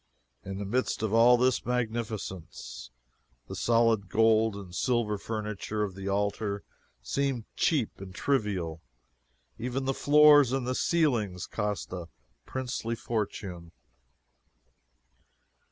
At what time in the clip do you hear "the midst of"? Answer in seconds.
0.57-1.13